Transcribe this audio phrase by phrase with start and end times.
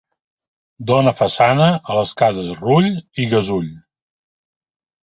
[0.91, 2.91] Dóna façana a les cases Rull
[3.27, 3.71] i Gasull.